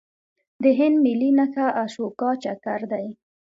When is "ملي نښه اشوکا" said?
1.05-2.29